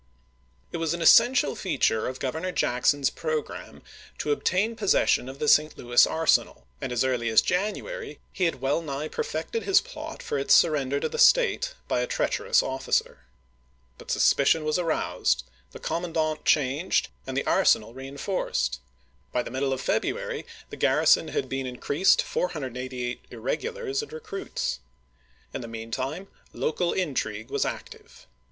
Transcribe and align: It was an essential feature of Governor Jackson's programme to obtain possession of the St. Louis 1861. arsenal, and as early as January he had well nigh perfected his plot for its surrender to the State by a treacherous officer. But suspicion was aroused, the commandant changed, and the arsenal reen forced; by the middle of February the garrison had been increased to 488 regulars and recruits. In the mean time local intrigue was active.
It 0.71 0.77
was 0.77 0.95
an 0.95 1.01
essential 1.03 1.55
feature 1.55 2.07
of 2.07 2.17
Governor 2.17 2.51
Jackson's 2.51 3.11
programme 3.11 3.83
to 4.17 4.31
obtain 4.31 4.75
possession 4.75 5.29
of 5.29 5.37
the 5.37 5.47
St. 5.47 5.77
Louis 5.77 6.07
1861. 6.07 6.19
arsenal, 6.19 6.67
and 6.81 6.91
as 6.91 7.03
early 7.03 7.29
as 7.29 7.43
January 7.43 8.17
he 8.33 8.45
had 8.45 8.61
well 8.61 8.81
nigh 8.81 9.07
perfected 9.07 9.61
his 9.61 9.79
plot 9.79 10.23
for 10.23 10.39
its 10.39 10.55
surrender 10.55 10.99
to 10.99 11.07
the 11.07 11.19
State 11.19 11.75
by 11.87 11.99
a 12.01 12.07
treacherous 12.07 12.63
officer. 12.63 13.19
But 13.99 14.09
suspicion 14.09 14.63
was 14.65 14.79
aroused, 14.79 15.43
the 15.69 15.77
commandant 15.77 16.45
changed, 16.45 17.09
and 17.27 17.37
the 17.37 17.45
arsenal 17.45 17.93
reen 17.93 18.19
forced; 18.19 18.79
by 19.31 19.43
the 19.43 19.51
middle 19.51 19.71
of 19.71 19.81
February 19.81 20.47
the 20.71 20.77
garrison 20.77 21.27
had 21.27 21.47
been 21.47 21.67
increased 21.67 22.21
to 22.21 22.25
488 22.25 23.19
regulars 23.33 24.01
and 24.01 24.11
recruits. 24.11 24.79
In 25.53 25.61
the 25.61 25.67
mean 25.67 25.91
time 25.91 26.27
local 26.53 26.91
intrigue 26.91 27.51
was 27.51 27.65
active. 27.65 28.25